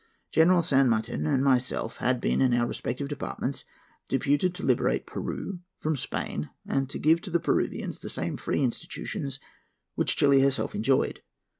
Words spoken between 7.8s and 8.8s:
the same free